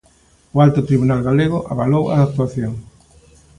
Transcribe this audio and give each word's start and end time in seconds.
O 0.55 0.57
alto 0.65 0.81
tribunal 0.89 1.21
galego 1.27 1.57
avalou 1.71 2.03
a 2.07 2.15
actuación. 2.27 2.73